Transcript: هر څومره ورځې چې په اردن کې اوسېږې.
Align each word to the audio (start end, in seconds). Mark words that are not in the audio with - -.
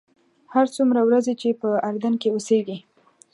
هر 0.53 0.65
څومره 0.75 1.01
ورځې 1.09 1.33
چې 1.41 1.49
په 1.61 1.69
اردن 1.89 2.13
کې 2.21 2.29
اوسېږې. 2.31 2.77